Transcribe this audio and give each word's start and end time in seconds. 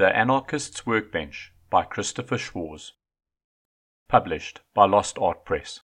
The 0.00 0.16
Anarchist's 0.16 0.86
Workbench 0.86 1.52
by 1.68 1.82
Christopher 1.82 2.38
Schwarz. 2.38 2.92
Published 4.08 4.62
by 4.72 4.86
Lost 4.86 5.18
Art 5.18 5.44
Press. 5.44 5.80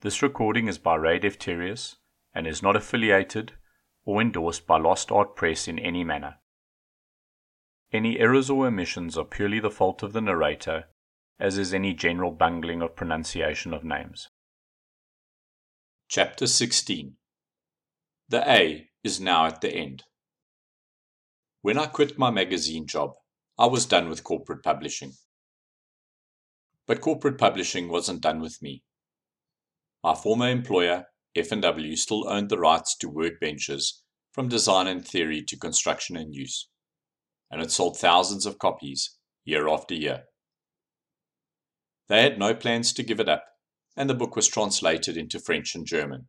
This 0.00 0.22
recording 0.22 0.66
is 0.66 0.78
by 0.78 0.96
Ray 0.96 1.20
Defterius 1.20 1.98
and 2.34 2.48
is 2.48 2.64
not 2.64 2.74
affiliated 2.74 3.52
or 4.04 4.20
endorsed 4.20 4.66
by 4.66 4.78
Lost 4.78 5.12
Art 5.12 5.36
Press 5.36 5.68
in 5.68 5.78
any 5.78 6.02
manner. 6.02 6.38
Any 7.92 8.18
errors 8.18 8.50
or 8.50 8.66
omissions 8.66 9.16
are 9.16 9.24
purely 9.24 9.60
the 9.60 9.70
fault 9.70 10.02
of 10.02 10.12
the 10.12 10.20
narrator, 10.20 10.88
as 11.38 11.58
is 11.58 11.72
any 11.72 11.94
general 11.94 12.32
bungling 12.32 12.82
of 12.82 12.96
pronunciation 12.96 13.72
of 13.72 13.84
names. 13.84 14.30
Chapter 16.08 16.48
16 16.48 17.14
The 18.28 18.50
A 18.50 18.88
is 19.04 19.20
now 19.20 19.46
at 19.46 19.60
the 19.60 19.72
end. 19.72 20.02
When 21.62 21.76
I 21.76 21.86
quit 21.86 22.16
my 22.18 22.30
magazine 22.30 22.86
job, 22.86 23.12
I 23.58 23.66
was 23.66 23.84
done 23.84 24.08
with 24.08 24.24
corporate 24.24 24.62
publishing. 24.62 25.12
But 26.86 27.02
corporate 27.02 27.36
publishing 27.36 27.90
wasn't 27.90 28.22
done 28.22 28.40
with 28.40 28.62
me. 28.62 28.82
My 30.02 30.14
former 30.14 30.48
employer, 30.48 31.04
F&W, 31.36 31.96
still 31.96 32.26
owned 32.26 32.48
the 32.48 32.58
rights 32.58 32.96
to 32.96 33.10
workbenches 33.10 34.00
from 34.32 34.48
design 34.48 34.86
and 34.86 35.06
theory 35.06 35.42
to 35.42 35.58
construction 35.58 36.16
and 36.16 36.34
use, 36.34 36.70
and 37.50 37.60
it 37.60 37.70
sold 37.70 37.98
thousands 37.98 38.46
of 38.46 38.58
copies 38.58 39.18
year 39.44 39.68
after 39.68 39.94
year. 39.94 40.24
They 42.08 42.22
had 42.22 42.38
no 42.38 42.54
plans 42.54 42.94
to 42.94 43.02
give 43.02 43.20
it 43.20 43.28
up, 43.28 43.44
and 43.98 44.08
the 44.08 44.14
book 44.14 44.34
was 44.34 44.48
translated 44.48 45.18
into 45.18 45.38
French 45.38 45.74
and 45.74 45.86
German. 45.86 46.28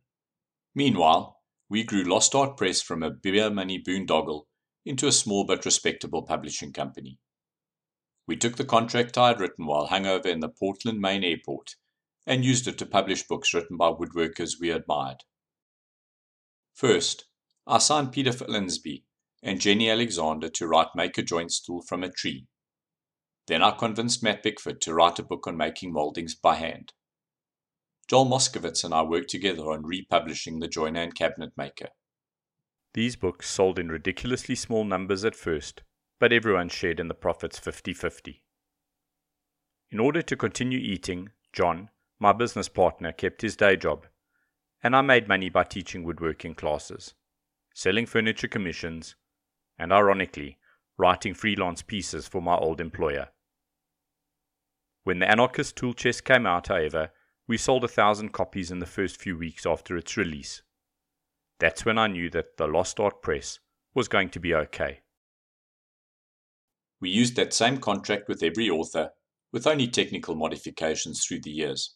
Meanwhile, 0.74 1.38
we 1.70 1.84
grew 1.84 2.04
Lost 2.04 2.34
Art 2.34 2.58
Press 2.58 2.82
from 2.82 3.02
a 3.02 3.10
beer 3.10 3.48
money 3.48 3.82
boondoggle 3.82 4.42
into 4.84 5.06
a 5.06 5.12
small 5.12 5.44
but 5.44 5.64
respectable 5.64 6.22
publishing 6.22 6.72
company. 6.72 7.18
We 8.26 8.36
took 8.36 8.56
the 8.56 8.64
contract 8.64 9.18
I 9.18 9.28
had 9.28 9.40
written 9.40 9.66
while 9.66 9.88
hungover 9.88 10.26
in 10.26 10.40
the 10.40 10.48
Portland, 10.48 11.00
Maine 11.00 11.24
airport 11.24 11.76
and 12.26 12.44
used 12.44 12.68
it 12.68 12.78
to 12.78 12.86
publish 12.86 13.26
books 13.26 13.52
written 13.52 13.76
by 13.76 13.90
woodworkers 13.90 14.60
we 14.60 14.70
admired. 14.70 15.24
First, 16.72 17.26
I 17.66 17.78
signed 17.78 18.12
Peter 18.12 18.30
Follansbee 18.30 19.04
and 19.42 19.60
Jenny 19.60 19.90
Alexander 19.90 20.48
to 20.50 20.66
write 20.66 20.94
Make 20.94 21.18
a 21.18 21.22
Joint 21.22 21.52
Stool 21.52 21.82
from 21.82 22.04
a 22.04 22.10
Tree. 22.10 22.46
Then 23.48 23.62
I 23.62 23.72
convinced 23.72 24.22
Matt 24.22 24.42
Bickford 24.42 24.80
to 24.82 24.94
write 24.94 25.18
a 25.18 25.24
book 25.24 25.46
on 25.46 25.56
making 25.56 25.92
moldings 25.92 26.34
by 26.34 26.54
hand. 26.54 26.92
Joel 28.08 28.26
Moskowitz 28.26 28.84
and 28.84 28.94
I 28.94 29.02
worked 29.02 29.30
together 29.30 29.70
on 29.70 29.84
republishing 29.84 30.60
The 30.60 30.68
Joiner 30.68 31.02
and 31.02 31.14
Cabinet 31.14 31.52
Maker. 31.56 31.88
These 32.94 33.16
books 33.16 33.48
sold 33.48 33.78
in 33.78 33.88
ridiculously 33.88 34.54
small 34.54 34.84
numbers 34.84 35.24
at 35.24 35.34
first, 35.34 35.82
but 36.18 36.32
everyone 36.32 36.68
shared 36.68 37.00
in 37.00 37.08
the 37.08 37.14
profits 37.14 37.58
50 37.58 37.94
50. 37.94 38.42
In 39.90 39.98
order 39.98 40.22
to 40.22 40.36
continue 40.36 40.78
eating, 40.78 41.30
John, 41.52 41.90
my 42.18 42.32
business 42.32 42.68
partner, 42.68 43.12
kept 43.12 43.42
his 43.42 43.56
day 43.56 43.76
job, 43.76 44.06
and 44.82 44.94
I 44.94 45.00
made 45.00 45.26
money 45.26 45.48
by 45.48 45.64
teaching 45.64 46.04
woodworking 46.04 46.54
classes, 46.54 47.14
selling 47.74 48.06
furniture 48.06 48.48
commissions, 48.48 49.16
and 49.78 49.92
ironically, 49.92 50.58
writing 50.98 51.34
freelance 51.34 51.82
pieces 51.82 52.28
for 52.28 52.42
my 52.42 52.56
old 52.56 52.80
employer. 52.80 53.28
When 55.04 55.18
the 55.18 55.30
Anarchist 55.30 55.76
tool 55.76 55.94
chest 55.94 56.24
came 56.24 56.46
out, 56.46 56.68
however, 56.68 57.10
we 57.48 57.56
sold 57.56 57.84
a 57.84 57.88
thousand 57.88 58.30
copies 58.30 58.70
in 58.70 58.78
the 58.78 58.86
first 58.86 59.20
few 59.20 59.36
weeks 59.36 59.66
after 59.66 59.96
its 59.96 60.16
release. 60.16 60.62
That's 61.62 61.84
when 61.84 61.96
I 61.96 62.08
knew 62.08 62.28
that 62.30 62.56
the 62.56 62.66
Lost 62.66 62.98
Art 62.98 63.22
Press 63.22 63.60
was 63.94 64.08
going 64.08 64.30
to 64.30 64.40
be 64.40 64.52
okay. 64.52 65.02
We 67.00 67.08
used 67.08 67.36
that 67.36 67.54
same 67.54 67.78
contract 67.78 68.26
with 68.26 68.42
every 68.42 68.68
author, 68.68 69.10
with 69.52 69.68
only 69.68 69.86
technical 69.86 70.34
modifications 70.34 71.24
through 71.24 71.42
the 71.42 71.52
years. 71.52 71.94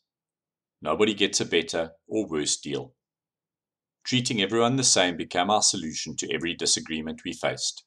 Nobody 0.80 1.14
gets 1.14 1.40
a 1.40 1.44
better 1.44 1.90
or 2.06 2.28
worse 2.28 2.56
deal. 2.56 2.94
Treating 4.04 4.40
everyone 4.40 4.76
the 4.76 4.84
same 4.84 5.16
became 5.16 5.50
our 5.50 5.62
solution 5.62 6.14
to 6.18 6.32
every 6.32 6.54
disagreement 6.54 7.22
we 7.24 7.32
faced. 7.32 7.82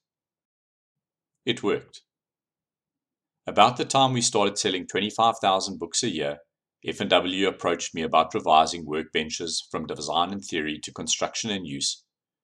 It 1.46 1.64
worked. 1.64 2.02
About 3.48 3.78
the 3.78 3.86
time 3.86 4.12
we 4.12 4.20
started 4.20 4.58
selling 4.58 4.86
25,000 4.86 5.80
books 5.80 6.04
a 6.04 6.10
year, 6.10 6.40
F&W 6.86 7.48
approached 7.48 7.94
me 7.94 8.02
about 8.02 8.34
revising 8.34 8.86
workbenches 8.86 9.58
from 9.70 9.86
design 9.86 10.32
and 10.32 10.44
theory 10.44 10.80
to 10.82 10.94
construction 10.94 11.50
and 11.50 11.68
use, 11.68 12.04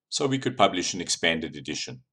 so 0.09 0.28
we 0.28 0.40
could 0.40 0.57
publish 0.57 0.94
an 0.94 1.01
expanded 1.01 1.56
edition. 1.56 2.03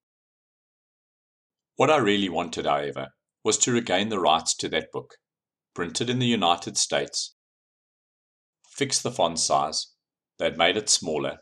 What 1.76 1.90
I 1.90 1.96
really 1.96 2.28
wanted, 2.28 2.66
however, 2.66 3.08
was 3.42 3.58
to 3.58 3.72
regain 3.72 4.08
the 4.08 4.20
rights 4.20 4.54
to 4.56 4.68
that 4.68 4.92
book, 4.92 5.14
printed 5.74 6.08
in 6.08 6.20
the 6.20 6.26
United 6.26 6.76
States, 6.76 7.34
fix 8.68 9.00
the 9.00 9.10
font 9.10 9.38
size, 9.38 9.92
they 10.38 10.44
had 10.44 10.58
made 10.58 10.76
it 10.76 10.88
smaller, 10.88 11.38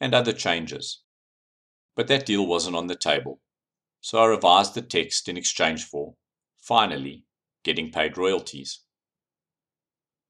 and 0.00 0.14
other 0.14 0.32
changes. 0.32 1.02
But 1.96 2.08
that 2.08 2.26
deal 2.26 2.46
wasn't 2.46 2.76
on 2.76 2.86
the 2.86 2.96
table, 2.96 3.40
so 4.00 4.18
I 4.18 4.26
revised 4.26 4.74
the 4.74 4.82
text 4.82 5.28
in 5.28 5.36
exchange 5.36 5.84
for, 5.84 6.14
finally, 6.58 7.24
getting 7.64 7.90
paid 7.90 8.18
royalties. 8.18 8.80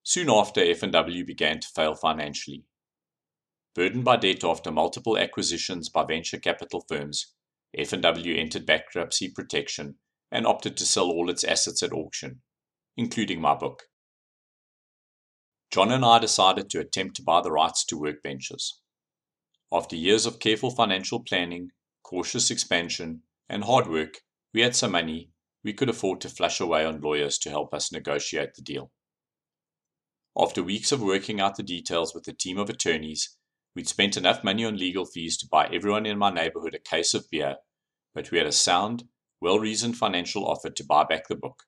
Soon 0.04 0.28
after, 0.30 0.60
F&W 0.60 1.24
began 1.24 1.60
to 1.60 1.68
fail 1.68 1.94
financially. 1.94 2.64
Burdened 3.74 4.04
by 4.04 4.16
debt 4.16 4.44
after 4.44 4.70
multiple 4.70 5.16
acquisitions 5.16 5.88
by 5.88 6.04
venture 6.04 6.38
capital 6.38 6.84
firms, 6.88 7.34
F&W 7.76 8.36
entered 8.36 8.66
bankruptcy 8.66 9.30
protection 9.30 9.96
and 10.30 10.46
opted 10.46 10.76
to 10.76 10.86
sell 10.86 11.10
all 11.10 11.30
its 11.30 11.44
assets 11.44 11.82
at 11.82 11.92
auction, 11.92 12.42
including 12.96 13.41
my 13.41 13.54
book. 13.54 13.84
John 15.70 15.91
and 15.91 16.04
I 16.04 16.18
decided 16.18 16.68
to 16.70 16.80
attempt 16.80 17.16
to 17.16 17.22
buy 17.22 17.41
the 17.41 17.52
rights 17.52 17.84
to 17.86 17.98
workbenches. 17.98 18.72
After 19.72 19.96
years 19.96 20.26
of 20.26 20.38
careful 20.38 20.70
financial 20.70 21.20
planning, 21.20 21.70
cautious 22.02 22.50
expansion, 22.50 23.22
and 23.48 23.64
hard 23.64 23.86
work, 23.86 24.18
we 24.52 24.60
had 24.60 24.76
some 24.76 24.92
money 24.92 25.30
we 25.64 25.72
could 25.72 25.88
afford 25.88 26.20
to 26.22 26.28
flush 26.28 26.60
away 26.60 26.84
on 26.84 27.00
lawyers 27.00 27.38
to 27.38 27.50
help 27.50 27.72
us 27.72 27.92
negotiate 27.92 28.54
the 28.54 28.62
deal. 28.62 28.91
After 30.37 30.62
weeks 30.62 30.93
of 30.93 31.03
working 31.03 31.41
out 31.41 31.56
the 31.56 31.62
details 31.62 32.15
with 32.15 32.26
a 32.26 32.32
team 32.32 32.59
of 32.59 32.70
attorneys, 32.70 33.37
we'd 33.75 33.88
spent 33.88 34.16
enough 34.16 34.43
money 34.43 34.65
on 34.65 34.78
legal 34.78 35.04
fees 35.04 35.37
to 35.38 35.48
buy 35.48 35.66
everyone 35.66 36.06
in 36.06 36.16
my 36.16 36.31
neighborhood 36.31 36.75
a 36.75 36.78
case 36.78 37.12
of 37.12 37.28
beer, 37.31 37.56
but 38.15 38.31
we 38.31 38.38
had 38.38 38.47
a 38.47 38.53
sound, 38.53 39.04
well 39.41 39.59
reasoned 39.59 39.98
financial 39.98 40.47
offer 40.47 40.71
to 40.71 40.84
buy 40.84 41.04
back 41.04 41.28
the 41.28 41.37
book. 41.37 41.65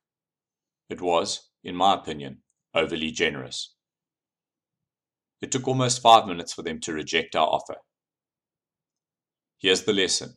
It 0.89 1.01
was, 1.01 1.51
in 1.63 1.77
my 1.77 1.95
opinion, 1.95 2.43
overly 2.75 3.11
generous. 3.11 3.75
It 5.43 5.53
took 5.53 5.69
almost 5.69 6.01
five 6.01 6.27
minutes 6.27 6.55
for 6.55 6.63
them 6.63 6.81
to 6.81 6.93
reject 6.95 7.37
our 7.37 7.47
offer. 7.47 7.77
Here's 9.59 9.85
the 9.85 9.93
lesson 9.93 10.37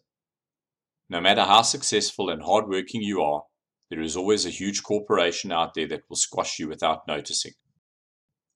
no 1.09 1.21
matter 1.21 1.43
how 1.43 1.61
successful 1.61 2.29
and 2.29 2.41
hardworking 2.43 3.01
you 3.01 3.21
are, 3.21 3.43
there 3.89 4.01
is 4.01 4.17
always 4.17 4.45
a 4.45 4.49
huge 4.49 4.83
corporation 4.83 5.53
out 5.53 5.73
there 5.73 5.87
that 5.87 6.03
will 6.09 6.17
squash 6.17 6.59
you 6.59 6.67
without 6.67 7.07
noticing. 7.07 7.53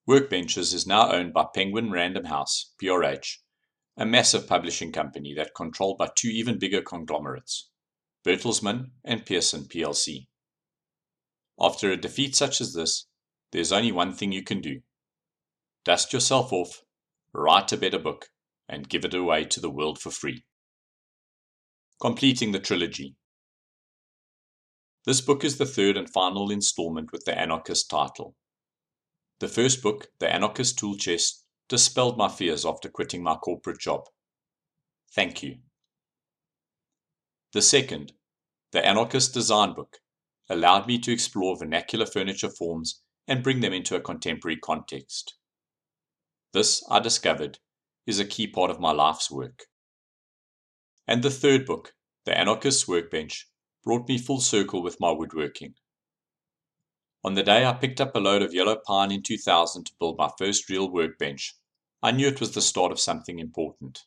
Workbenches 0.09 0.73
is 0.73 0.87
now 0.87 1.11
owned 1.11 1.31
by 1.31 1.45
Penguin 1.53 1.91
Random 1.91 2.25
House, 2.25 2.73
PRH, 2.81 3.37
a 3.95 4.05
massive 4.05 4.47
publishing 4.47 4.91
company 4.91 5.33
that 5.35 5.53
controlled 5.55 5.99
by 5.99 6.09
two 6.15 6.29
even 6.29 6.57
bigger 6.57 6.81
conglomerates, 6.81 7.69
Bertelsmann 8.25 8.91
and 9.03 9.25
Pearson 9.25 9.65
plc. 9.65 10.27
After 11.59 11.91
a 11.91 11.97
defeat 11.97 12.35
such 12.35 12.59
as 12.61 12.73
this, 12.73 13.07
there's 13.51 13.71
only 13.71 13.91
one 13.91 14.13
thing 14.13 14.31
you 14.31 14.43
can 14.43 14.59
do. 14.59 14.81
Dust 15.85 16.13
yourself 16.13 16.51
off, 16.51 16.81
write 17.31 17.71
a 17.71 17.77
better 17.77 17.99
book, 17.99 18.29
and 18.67 18.89
give 18.89 19.05
it 19.05 19.13
away 19.13 19.45
to 19.45 19.59
the 19.59 19.69
world 19.69 19.99
for 19.99 20.09
free. 20.09 20.43
Completing 22.01 22.51
the 22.51 22.59
trilogy. 22.59 23.15
This 25.05 25.21
book 25.21 25.43
is 25.43 25.57
the 25.57 25.65
third 25.65 25.95
and 25.95 26.09
final 26.09 26.49
installment 26.49 27.11
with 27.11 27.25
the 27.25 27.37
Anarchist 27.37 27.89
title. 27.89 28.35
The 29.41 29.47
first 29.47 29.81
book, 29.81 30.11
The 30.19 30.31
Anarchist 30.31 30.77
Tool 30.77 30.95
Chest, 30.95 31.47
dispelled 31.67 32.15
my 32.15 32.27
fears 32.27 32.63
after 32.63 32.89
quitting 32.89 33.23
my 33.23 33.33
corporate 33.33 33.79
job. 33.79 34.01
Thank 35.15 35.41
you. 35.41 35.55
The 37.51 37.63
second, 37.63 38.13
The 38.71 38.85
Anarchist 38.85 39.33
Design 39.33 39.73
Book, 39.73 39.97
allowed 40.47 40.85
me 40.85 40.99
to 40.99 41.11
explore 41.11 41.57
vernacular 41.57 42.05
furniture 42.05 42.51
forms 42.51 43.01
and 43.27 43.41
bring 43.41 43.61
them 43.61 43.73
into 43.73 43.95
a 43.95 43.99
contemporary 43.99 44.57
context. 44.57 45.33
This, 46.53 46.85
I 46.87 46.99
discovered, 46.99 47.57
is 48.05 48.19
a 48.19 48.25
key 48.25 48.45
part 48.45 48.69
of 48.69 48.79
my 48.79 48.91
life's 48.91 49.31
work. 49.31 49.63
And 51.07 51.23
the 51.23 51.31
third 51.31 51.65
book, 51.65 51.95
The 52.25 52.37
Anarchist's 52.37 52.87
Workbench, 52.87 53.49
brought 53.83 54.07
me 54.07 54.19
full 54.19 54.39
circle 54.39 54.83
with 54.83 54.99
my 54.99 55.09
woodworking. 55.09 55.73
On 57.23 57.35
the 57.35 57.43
day 57.43 57.65
I 57.65 57.73
picked 57.73 58.01
up 58.01 58.15
a 58.15 58.19
load 58.19 58.41
of 58.41 58.53
yellow 58.53 58.75
pine 58.75 59.11
in 59.11 59.21
2000 59.21 59.85
to 59.85 59.93
build 59.99 60.17
my 60.17 60.29
first 60.37 60.69
real 60.69 60.89
workbench, 60.89 61.55
I 62.01 62.11
knew 62.11 62.27
it 62.27 62.39
was 62.39 62.53
the 62.53 62.61
start 62.61 62.91
of 62.91 62.99
something 62.99 63.39
important. 63.39 64.05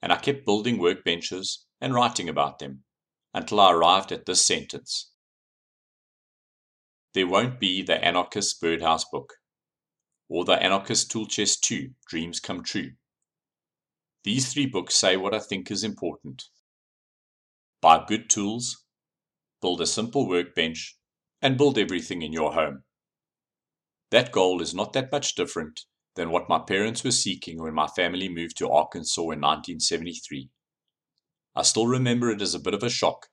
and 0.00 0.12
I 0.12 0.16
kept 0.16 0.44
building 0.44 0.78
workbenches 0.78 1.64
and 1.80 1.94
writing 1.94 2.28
about 2.28 2.58
them 2.58 2.84
until 3.34 3.60
I 3.60 3.72
arrived 3.72 4.12
at 4.12 4.26
this 4.26 4.44
sentence. 4.44 5.10
There 7.14 7.26
won't 7.26 7.58
be 7.58 7.82
the 7.82 8.02
Anarchist 8.04 8.60
Birdhouse 8.60 9.04
book, 9.10 9.34
or 10.28 10.44
the 10.44 10.62
Anarchist 10.62 11.10
Tool 11.10 11.26
Chest 11.26 11.64
2 11.64 11.90
Dreams 12.06 12.40
Come 12.40 12.62
True. 12.62 12.92
These 14.24 14.52
three 14.52 14.66
books 14.66 14.94
say 14.94 15.16
what 15.16 15.34
I 15.34 15.38
think 15.38 15.70
is 15.70 15.82
important. 15.82 16.44
Buy 17.80 18.04
good 18.06 18.28
tools, 18.28 18.84
build 19.60 19.80
a 19.80 19.86
simple 19.86 20.28
workbench, 20.28 20.97
and 21.40 21.58
build 21.58 21.78
everything 21.78 22.22
in 22.22 22.32
your 22.32 22.54
home. 22.54 22.84
That 24.10 24.32
goal 24.32 24.62
is 24.62 24.74
not 24.74 24.92
that 24.94 25.12
much 25.12 25.34
different 25.34 25.80
than 26.16 26.30
what 26.30 26.48
my 26.48 26.58
parents 26.58 27.04
were 27.04 27.10
seeking 27.10 27.62
when 27.62 27.74
my 27.74 27.86
family 27.86 28.28
moved 28.28 28.56
to 28.58 28.70
Arkansas 28.70 29.22
in 29.22 29.40
1973. 29.40 30.50
I 31.54 31.62
still 31.62 31.86
remember 31.86 32.30
it 32.30 32.42
as 32.42 32.54
a 32.54 32.60
bit 32.60 32.74
of 32.74 32.82
a 32.82 32.90
shock, 32.90 33.26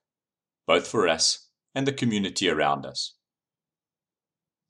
both 0.67 0.87
for 0.87 1.07
us 1.07 1.49
and 1.73 1.87
the 1.87 1.93
community 1.93 2.49
around 2.49 2.85
us. 2.85 3.15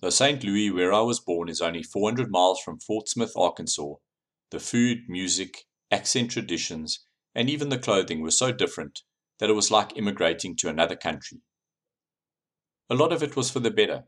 Though 0.01 0.09
St. 0.09 0.43
Louis, 0.43 0.71
where 0.71 0.93
I 0.93 1.01
was 1.01 1.19
born, 1.19 1.49
is 1.49 1.61
only 1.61 1.81
400 1.81 2.29
miles 2.29 2.61
from 2.61 2.79
Fort 2.79 3.07
Smith, 3.07 3.33
Arkansas, 3.35 3.95
the 4.51 4.59
food, 4.59 4.99
music, 5.07 5.65
accent 5.91 6.31
traditions, 6.31 7.05
and 7.33 7.49
even 7.49 7.69
the 7.69 7.77
clothing 7.77 8.21
were 8.21 8.31
so 8.31 8.51
different 8.51 9.01
that 9.39 9.49
it 9.49 9.53
was 9.53 9.71
like 9.71 9.97
immigrating 9.97 10.55
to 10.57 10.69
another 10.69 10.95
country. 10.95 11.39
A 12.89 12.95
lot 12.95 13.11
of 13.11 13.23
it 13.23 13.35
was 13.35 13.49
for 13.49 13.59
the 13.59 13.71
better. 13.71 14.03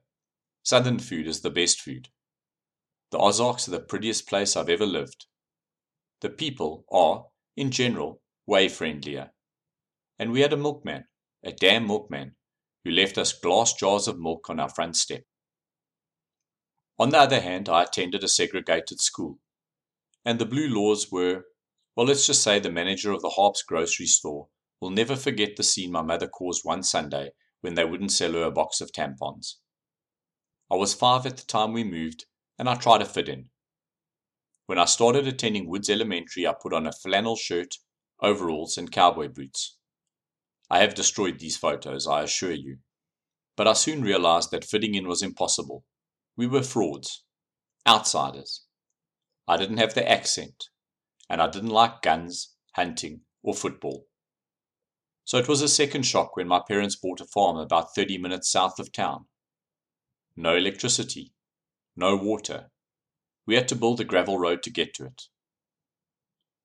Southern 0.64 1.00
food 1.00 1.28
is 1.28 1.42
the 1.42 1.50
best 1.50 1.82
food. 1.82 2.10
The 3.12 3.18
Ozarks 3.18 3.68
are 3.68 3.72
the 3.72 3.80
prettiest 3.80 4.28
place 4.28 4.56
I've 4.56 4.70
ever 4.70 4.86
lived. 4.86 5.26
The 6.22 6.30
people 6.30 6.86
are, 6.92 7.26
in 7.56 7.72
general, 7.72 8.22
way 8.46 8.68
friendlier. 8.70 9.32
And 10.20 10.32
we 10.32 10.42
had 10.42 10.54
a 10.54 10.58
milkman, 10.58 11.06
a 11.44 11.52
damn 11.52 11.88
milkman, 11.88 12.36
who 12.84 12.92
left 12.92 13.18
us 13.18 13.34
glass 13.34 13.74
jars 13.74 14.08
of 14.08 14.20
milk 14.20 14.50
on 14.50 14.60
our 14.60 14.70
front 14.70 14.96
step. 14.96 15.24
On 17.00 17.10
the 17.10 17.20
other 17.20 17.40
hand, 17.40 17.70
I 17.70 17.84
attended 17.84 18.24
a 18.24 18.28
segregated 18.28 19.00
school, 19.00 19.40
and 20.26 20.38
the 20.38 20.46
blue 20.46 20.68
laws 20.68 21.12
were, 21.12 21.46
well, 21.96 22.08
let's 22.08 22.28
just 22.28 22.44
say 22.44 22.60
the 22.60 22.72
manager 22.72 23.12
of 23.12 23.22
the 23.22 23.30
Harps 23.30 23.64
grocery 23.64 24.06
store 24.06 24.50
will 24.80 24.92
never 24.92 25.16
forget 25.16 25.56
the 25.56 25.64
scene 25.64 25.92
my 25.92 26.02
mother 26.02 26.28
caused 26.28 26.62
one 26.64 26.84
Sunday 26.84 27.32
when 27.68 27.76
they 27.76 27.84
wouldn't 27.84 28.14
sell 28.14 28.32
her 28.32 28.44
a 28.44 28.50
box 28.50 28.80
of 28.80 28.94
tampons. 28.94 29.56
I 30.72 30.76
was 30.76 30.94
five 30.94 31.26
at 31.26 31.36
the 31.36 31.46
time 31.46 31.74
we 31.74 31.84
moved, 31.84 32.24
and 32.58 32.70
I 32.70 32.76
tried 32.76 33.00
to 33.00 33.06
fit 33.06 33.28
in. 33.28 33.50
When 34.68 34.80
I 34.80 34.86
started 34.86 35.28
attending 35.28 35.68
Woods 35.68 35.90
Elementary, 35.90 36.48
I 36.48 36.54
put 36.54 36.72
on 36.72 36.88
a 36.88 36.94
flannel 36.94 37.36
shirt, 37.36 37.76
overalls, 38.22 38.78
and 38.78 38.90
cowboy 38.90 39.28
boots. 39.28 39.76
I 40.70 40.80
have 40.80 40.96
destroyed 40.96 41.40
these 41.40 41.58
photos, 41.58 42.08
I 42.08 42.24
assure 42.24 42.54
you. 42.54 42.78
But 43.58 43.68
I 43.68 43.74
soon 43.74 44.02
realized 44.02 44.52
that 44.52 44.64
fitting 44.64 44.96
in 44.96 45.06
was 45.06 45.22
impossible. 45.22 45.84
We 46.38 46.48
were 46.48 46.64
frauds, 46.64 47.26
outsiders. 47.86 48.64
I 49.46 49.58
didn't 49.58 49.80
have 49.80 49.94
the 49.94 50.10
accent, 50.10 50.70
and 51.30 51.42
I 51.42 51.50
didn't 51.50 51.72
like 51.72 52.02
guns, 52.02 52.54
hunting, 52.76 53.24
or 53.44 53.54
football. 53.54 54.06
So 55.28 55.38
it 55.38 55.50
was 55.50 55.62
a 55.62 55.68
second 55.68 56.04
shock 56.04 56.38
when 56.38 56.48
my 56.48 56.62
parents 56.66 56.96
bought 56.96 57.20
a 57.20 57.26
farm 57.26 57.58
about 57.58 57.94
30 57.94 58.18
minutes 58.18 58.50
south 58.50 58.80
of 58.80 58.94
town. 58.94 59.26
No 60.38 60.56
electricity, 60.56 61.34
no 61.98 62.16
water. 62.16 62.72
We 63.46 63.56
had 63.56 63.68
to 63.68 63.76
build 63.76 64.00
a 64.00 64.06
gravel 64.06 64.40
road 64.40 64.64
to 64.64 64.70
get 64.70 64.94
to 64.94 65.06
it. 65.06 65.24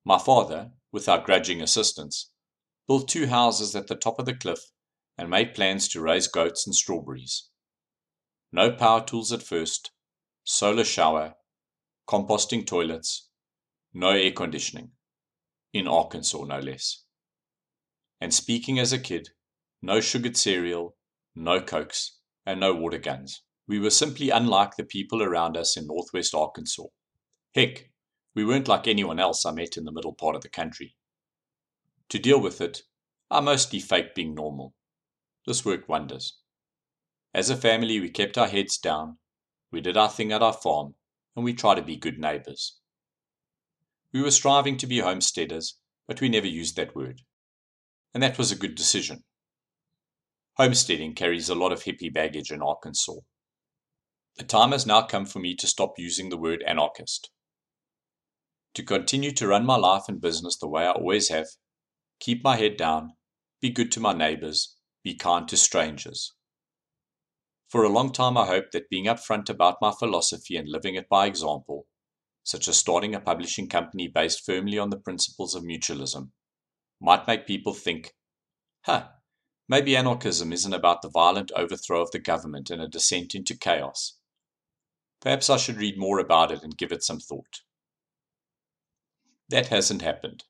My 0.05 0.17
father, 0.17 0.71
with 0.93 1.09
our 1.09 1.19
grudging 1.19 1.61
assistance, 1.61 2.31
built 2.87 3.09
two 3.09 3.27
houses 3.27 3.75
at 3.75 3.89
the 3.89 3.97
top 3.97 4.21
of 4.21 4.27
the 4.27 4.35
cliff 4.35 4.61
and 5.19 5.29
made 5.29 5.55
plans 5.55 5.89
to 5.89 6.01
raise 6.01 6.29
goats 6.29 6.65
and 6.65 6.73
strawberries. 6.73 7.49
No 8.53 8.71
power 8.71 9.05
tools 9.05 9.33
at 9.33 9.43
first, 9.43 9.91
solar 10.45 10.85
shower, 10.85 11.35
composting 12.09 12.65
toilets, 12.65 13.29
no 13.93 14.11
air 14.11 14.31
conditioning. 14.31 14.93
In 15.73 15.89
Arkansas, 15.89 16.45
no 16.45 16.61
less. 16.61 17.02
And 18.23 18.33
speaking 18.33 18.79
as 18.79 18.93
a 18.93 19.01
kid, 19.01 19.31
no 19.83 20.01
sugared 20.01 20.37
cereal, 20.37 20.97
no 21.35 21.61
cokes, 21.61 22.21
and 22.47 22.61
no 22.61 22.73
water 22.73 22.99
guns. 22.99 23.43
We 23.67 23.81
were 23.81 23.91
simply 23.91 24.31
unlike 24.31 24.77
the 24.77 24.85
people 24.85 25.25
around 25.25 25.57
us 25.57 25.77
in 25.77 25.89
northwest 25.89 26.33
Arkansas. 26.33 26.85
Heck, 27.53 27.91
we 28.33 28.45
weren't 28.45 28.69
like 28.69 28.87
anyone 28.87 29.19
else 29.19 29.45
I 29.45 29.51
met 29.51 29.77
in 29.77 29.83
the 29.83 29.91
middle 29.91 30.15
part 30.15 30.37
of 30.37 30.43
the 30.43 30.49
country. 30.49 30.95
To 32.11 32.19
deal 32.21 32.41
with 32.41 32.61
it, 32.61 32.83
I 33.29 33.41
mostly 33.41 33.81
faked 33.81 34.15
being 34.15 34.37
normal. 34.37 34.77
This 35.45 35.65
worked 35.65 35.89
wonders. 35.89 36.39
As 37.35 37.51
a 37.51 37.57
family, 37.57 37.99
we 37.99 38.09
kept 38.09 38.39
our 38.39 38.47
heads 38.47 38.79
down, 38.79 39.19
we 39.73 39.81
did 39.81 39.97
our 39.97 40.09
thing 40.09 40.31
at 40.31 40.45
our 40.45 40.53
farm, 40.53 40.95
and 41.35 41.45
we 41.45 41.55
tried 41.55 41.75
to 41.75 41.83
be 41.83 41.97
good 41.97 42.21
neighbors. 42.21 42.79
We 44.13 44.23
were 44.23 44.31
striving 44.31 44.77
to 44.77 44.87
be 44.87 45.01
homesteaders, 45.01 45.75
but 46.07 46.21
we 46.21 46.29
never 46.29 46.47
used 46.47 46.77
that 46.77 46.95
word 46.95 47.23
and 48.15 48.23
that 48.23 48.39
was 48.39 48.53
a 48.53 48.57
good 48.57 48.75
decision. 48.75 49.25
Homesteading 50.57 51.15
carries 51.15 51.49
a 51.49 51.55
lot 51.55 51.73
of 51.73 51.85
hippie 51.85 52.13
baggage 52.13 52.51
in 52.51 52.63
Arkansas. 52.63 53.21
The 54.37 54.45
time 54.45 54.73
has 54.73 54.87
now 54.87 55.03
come 55.03 55.27
for 55.27 55.39
me 55.39 55.55
to 55.57 55.67
stop 55.67 55.95
using 55.99 56.29
the 56.29 56.39
word 56.39 56.63
anarchist. 56.67 57.31
To 58.75 58.83
continue 58.83 59.33
to 59.33 59.47
run 59.47 59.67
my 59.67 59.77
life 59.77 60.05
and 60.09 60.21
business 60.21 60.57
the 60.57 60.69
way 60.69 60.85
I 60.85 60.93
always 60.93 61.29
have, 61.29 61.49
keep 62.21 62.43
my 62.43 62.57
head 62.57 62.77
down, 62.77 63.13
be 63.61 63.71
good 63.71 63.93
to 63.93 64.01
my 64.01 64.13
neighbors, 64.13 64.77
be 65.05 65.15
kind 65.15 65.47
to 65.49 65.57
strangers. 65.57 66.35
For 67.69 67.85
a 67.85 67.89
long 67.89 68.13
time, 68.13 68.37
I 68.37 68.47
hoped 68.47 68.73
that 68.73 68.91
being 68.91 69.07
upfront 69.07 69.49
about 69.49 69.79
my 69.81 69.93
philosophy 69.99 70.57
and 70.57 70.69
living 70.69 70.95
it 70.95 71.09
by 71.09 71.27
example, 71.27 71.87
such 72.43 72.69
as 72.69 72.77
starting 72.77 73.15
a 73.15 73.21
publishing 73.21 73.69
company 73.69 74.09
based 74.09 74.45
firmly 74.45 74.79
on 74.79 74.91
the 74.91 74.99
principles 74.99 75.55
of 75.55 75.63
mutualism, 75.63 76.33
might 77.03 77.27
make 77.27 77.49
people 77.49 77.75
think, 77.75 78.15
huh, 78.85 79.09
maybe 79.69 79.97
anarchism 79.97 80.53
isn't 80.53 80.73
about 80.73 81.03
the 81.03 81.11
violent 81.11 81.51
overthrow 81.57 82.01
of 82.01 82.13
the 82.13 82.21
government 82.21 82.71
and 82.71 82.81
a 82.81 82.87
descent 82.87 83.35
into 83.35 83.57
chaos. 83.57 84.19
Perhaps 85.21 85.51
I 85.51 85.57
should 85.57 85.77
read 85.77 85.99
more 85.99 86.21
about 86.21 86.53
it 86.53 86.63
and 86.63 86.77
give 86.77 86.93
it 86.93 87.03
some 87.03 87.19
thought. 87.19 87.63
That 89.49 89.67
hasn't 89.67 90.03
happened. 90.03 90.45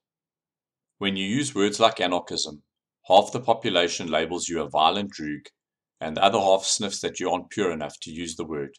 When 0.99 1.17
you 1.17 1.27
use 1.27 1.55
words 1.55 1.81
like 1.81 2.01
anarchism, 2.01 2.63
half 3.07 3.33
the 3.33 3.41
population 3.41 4.09
labels 4.09 4.49
you 4.49 4.61
a 4.61 4.69
violent 4.69 5.13
droog, 5.15 5.47
and 6.01 6.17
the 6.17 6.25
other 6.25 6.39
half 6.39 6.65
sniffs 6.65 7.01
that 7.01 7.19
you 7.19 7.31
aren't 7.31 7.51
pure 7.51 7.73
enough 7.73 7.99
to 8.01 8.11
use 8.11 8.37
the 8.37 8.45
word. 8.45 8.77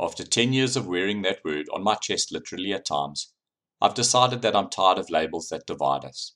After 0.00 0.24
10 0.24 0.52
years 0.52 0.76
of 0.76 0.86
wearing 0.88 1.22
that 1.22 1.44
word 1.44 1.66
on 1.72 1.84
my 1.84 1.94
chest 1.94 2.32
literally 2.32 2.72
at 2.72 2.86
times, 2.86 3.33
I've 3.80 3.94
decided 3.94 4.42
that 4.42 4.56
I'm 4.56 4.70
tired 4.70 4.98
of 4.98 5.10
labels 5.10 5.48
that 5.48 5.66
divide 5.66 6.04
us. 6.04 6.34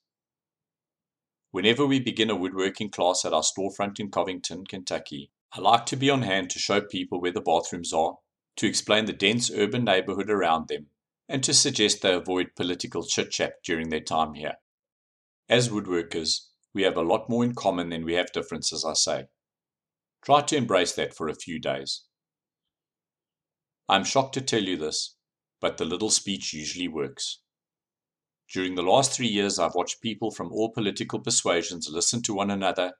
Whenever 1.50 1.86
we 1.86 1.98
begin 1.98 2.30
a 2.30 2.36
woodworking 2.36 2.90
class 2.90 3.24
at 3.24 3.32
our 3.32 3.42
storefront 3.42 3.98
in 3.98 4.10
Covington, 4.10 4.66
Kentucky, 4.66 5.30
I 5.52 5.60
like 5.60 5.86
to 5.86 5.96
be 5.96 6.10
on 6.10 6.22
hand 6.22 6.50
to 6.50 6.58
show 6.58 6.80
people 6.80 7.20
where 7.20 7.32
the 7.32 7.40
bathrooms 7.40 7.92
are, 7.92 8.18
to 8.56 8.66
explain 8.66 9.06
the 9.06 9.12
dense 9.14 9.50
urban 9.50 9.84
neighborhood 9.84 10.28
around 10.28 10.68
them, 10.68 10.88
and 11.28 11.42
to 11.44 11.54
suggest 11.54 12.02
they 12.02 12.12
avoid 12.12 12.54
political 12.54 13.02
chit 13.02 13.30
chat 13.30 13.54
during 13.64 13.88
their 13.88 14.00
time 14.00 14.34
here. 14.34 14.56
As 15.48 15.70
woodworkers, 15.70 16.48
we 16.74 16.82
have 16.82 16.96
a 16.96 17.02
lot 17.02 17.30
more 17.30 17.44
in 17.44 17.54
common 17.54 17.88
than 17.88 18.04
we 18.04 18.14
have 18.14 18.32
differences, 18.32 18.84
I 18.84 18.92
say. 18.92 19.24
Try 20.22 20.42
to 20.42 20.56
embrace 20.56 20.92
that 20.94 21.14
for 21.14 21.28
a 21.28 21.34
few 21.34 21.58
days. 21.58 22.02
I'm 23.88 24.04
shocked 24.04 24.34
to 24.34 24.42
tell 24.42 24.62
you 24.62 24.76
this, 24.76 25.16
but 25.60 25.76
the 25.76 25.84
little 25.84 26.10
speech 26.10 26.52
usually 26.52 26.88
works. 26.88 27.40
During 28.52 28.76
the 28.76 28.82
last 28.82 29.12
three 29.12 29.28
years, 29.28 29.58
I've 29.58 29.74
watched 29.74 30.00
people 30.00 30.30
from 30.30 30.50
all 30.52 30.72
political 30.72 31.20
persuasions 31.20 31.88
listen 31.90 32.22
to 32.22 32.34
one 32.34 32.50
another, 32.50 32.94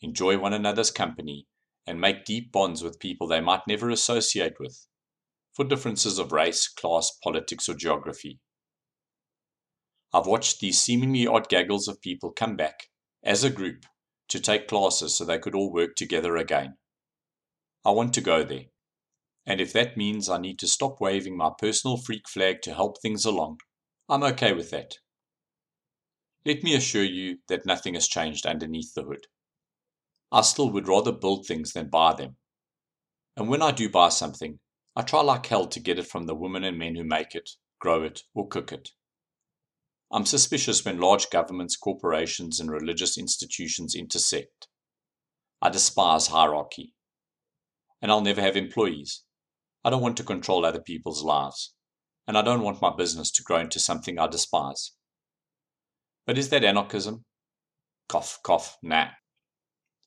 enjoy 0.00 0.38
one 0.38 0.52
another's 0.52 0.90
company, 0.90 1.46
and 1.86 2.00
make 2.00 2.24
deep 2.24 2.52
bonds 2.52 2.82
with 2.82 3.00
people 3.00 3.26
they 3.26 3.40
might 3.40 3.66
never 3.66 3.90
associate 3.90 4.54
with, 4.60 4.86
for 5.52 5.64
differences 5.64 6.18
of 6.18 6.32
race, 6.32 6.68
class, 6.68 7.10
politics, 7.22 7.68
or 7.68 7.74
geography. 7.74 8.38
I've 10.12 10.26
watched 10.26 10.60
these 10.60 10.78
seemingly 10.78 11.26
odd 11.26 11.48
gaggles 11.48 11.88
of 11.88 12.00
people 12.00 12.30
come 12.30 12.54
back, 12.54 12.88
as 13.24 13.42
a 13.42 13.50
group, 13.50 13.84
to 14.28 14.38
take 14.38 14.68
classes 14.68 15.16
so 15.16 15.24
they 15.24 15.38
could 15.38 15.54
all 15.54 15.72
work 15.72 15.96
together 15.96 16.36
again. 16.36 16.76
I 17.84 17.90
want 17.90 18.14
to 18.14 18.20
go 18.20 18.44
there. 18.44 18.66
And 19.46 19.60
if 19.60 19.72
that 19.74 19.96
means 19.96 20.28
I 20.28 20.38
need 20.38 20.58
to 20.60 20.66
stop 20.66 21.00
waving 21.00 21.36
my 21.36 21.50
personal 21.58 21.96
freak 21.96 22.28
flag 22.28 22.62
to 22.62 22.74
help 22.74 23.00
things 23.00 23.24
along, 23.24 23.58
I'm 24.08 24.22
okay 24.22 24.52
with 24.52 24.70
that. 24.70 24.94
Let 26.46 26.62
me 26.62 26.74
assure 26.74 27.04
you 27.04 27.38
that 27.48 27.66
nothing 27.66 27.94
has 27.94 28.06
changed 28.06 28.46
underneath 28.46 28.94
the 28.94 29.02
hood. 29.02 29.26
I 30.30 30.42
still 30.42 30.70
would 30.70 30.88
rather 30.88 31.12
build 31.12 31.46
things 31.46 31.72
than 31.72 31.88
buy 31.88 32.14
them. 32.14 32.36
And 33.36 33.48
when 33.48 33.62
I 33.62 33.72
do 33.72 33.88
buy 33.88 34.10
something, 34.10 34.60
I 34.96 35.02
try 35.02 35.20
like 35.22 35.46
hell 35.46 35.66
to 35.66 35.80
get 35.80 35.98
it 35.98 36.06
from 36.06 36.26
the 36.26 36.34
women 36.34 36.62
and 36.62 36.78
men 36.78 36.94
who 36.94 37.04
make 37.04 37.34
it, 37.34 37.50
grow 37.80 38.02
it, 38.02 38.22
or 38.32 38.46
cook 38.46 38.72
it. 38.72 38.90
I'm 40.12 40.24
suspicious 40.24 40.84
when 40.84 41.00
large 41.00 41.30
governments, 41.30 41.76
corporations, 41.76 42.60
and 42.60 42.70
religious 42.70 43.18
institutions 43.18 43.96
intersect. 43.96 44.68
I 45.60 45.70
despise 45.70 46.28
hierarchy. 46.28 46.94
And 48.00 48.12
I'll 48.12 48.20
never 48.20 48.40
have 48.40 48.56
employees. 48.56 49.23
I 49.84 49.90
don't 49.90 50.02
want 50.02 50.16
to 50.16 50.24
control 50.24 50.64
other 50.64 50.80
people's 50.80 51.22
lives. 51.22 51.74
And 52.26 52.38
I 52.38 52.42
don't 52.42 52.62
want 52.62 52.80
my 52.80 52.90
business 52.96 53.30
to 53.32 53.42
grow 53.42 53.58
into 53.58 53.78
something 53.78 54.18
I 54.18 54.26
despise. 54.26 54.92
But 56.26 56.38
is 56.38 56.48
that 56.48 56.64
anarchism? 56.64 57.24
Cough, 58.08 58.38
cough, 58.42 58.78
nah. 58.82 59.08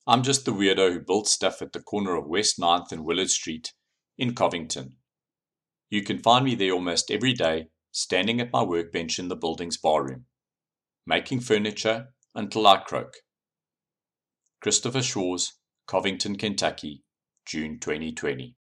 I'm 0.07 0.23
just 0.23 0.45
the 0.45 0.51
weirdo 0.51 0.93
who 0.93 0.99
built 0.99 1.27
stuff 1.27 1.61
at 1.61 1.73
the 1.73 1.81
corner 1.81 2.15
of 2.15 2.27
West 2.27 2.57
9th 2.59 2.91
and 2.91 3.03
Willard 3.03 3.29
Street 3.29 3.73
in 4.17 4.33
Covington. 4.33 4.95
You 5.89 6.01
can 6.01 6.17
find 6.17 6.43
me 6.43 6.55
there 6.55 6.71
almost 6.71 7.11
every 7.11 7.33
day 7.33 7.67
standing 7.91 8.41
at 8.41 8.51
my 8.51 8.63
workbench 8.63 9.19
in 9.19 9.27
the 9.27 9.35
building's 9.35 9.77
barroom, 9.77 10.25
making 11.05 11.41
furniture 11.41 12.07
until 12.33 12.65
I 12.67 12.77
croak. 12.77 13.17
Christopher 14.61 15.03
Schwarz, 15.03 15.53
Covington, 15.87 16.35
Kentucky, 16.35 17.03
June 17.45 17.79
2020. 17.79 18.55